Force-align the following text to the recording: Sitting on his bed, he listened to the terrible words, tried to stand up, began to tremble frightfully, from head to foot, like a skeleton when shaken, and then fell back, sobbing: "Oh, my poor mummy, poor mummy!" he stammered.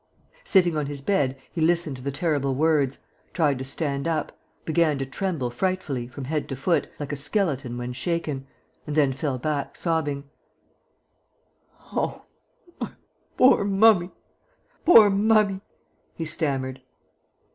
Sitting 0.43 0.75
on 0.75 0.87
his 0.87 0.99
bed, 0.99 1.37
he 1.51 1.61
listened 1.61 1.95
to 1.95 2.01
the 2.01 2.09
terrible 2.09 2.55
words, 2.55 2.97
tried 3.33 3.59
to 3.59 3.63
stand 3.63 4.07
up, 4.07 4.35
began 4.65 4.97
to 4.97 5.05
tremble 5.05 5.51
frightfully, 5.51 6.07
from 6.07 6.23
head 6.25 6.49
to 6.49 6.55
foot, 6.55 6.87
like 6.99 7.11
a 7.11 7.15
skeleton 7.15 7.77
when 7.77 7.93
shaken, 7.93 8.47
and 8.87 8.95
then 8.95 9.13
fell 9.13 9.37
back, 9.37 9.75
sobbing: 9.75 10.23
"Oh, 11.93 12.25
my 12.79 12.93
poor 13.37 13.63
mummy, 13.63 14.09
poor 14.85 15.11
mummy!" 15.11 15.61
he 16.15 16.25
stammered. 16.25 16.81